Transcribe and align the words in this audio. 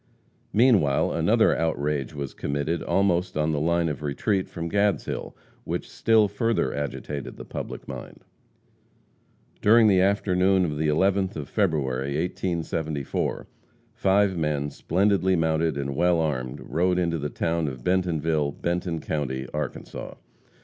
Meanwhile 0.51 1.11
another 1.11 1.55
outrage 1.55 2.11
was 2.15 2.33
committed 2.33 2.81
almost 2.81 3.37
on 3.37 3.51
the 3.51 3.59
line 3.59 3.87
of 3.87 4.01
retreat 4.01 4.49
from 4.49 4.67
Gadshill, 4.67 5.35
which 5.63 5.87
still 5.87 6.27
further 6.27 6.73
agitated 6.73 7.37
the 7.37 7.45
public 7.45 7.87
mind. 7.87 8.25
During 9.61 9.87
the 9.87 10.01
afternoon 10.01 10.65
of 10.65 10.79
the 10.79 10.87
11th 10.87 11.35
of 11.35 11.47
February, 11.49 12.17
1874, 12.17 13.45
five 13.93 14.35
men, 14.35 14.71
splendidly 14.71 15.35
mounted 15.35 15.77
and 15.77 15.95
well 15.95 16.19
armed, 16.19 16.61
rode 16.61 16.97
into 16.97 17.19
the 17.19 17.29
town 17.29 17.67
of 17.67 17.83
Bentonville, 17.83 18.51
Benton 18.53 19.01
county, 19.01 19.47
Arkansas. 19.53 20.15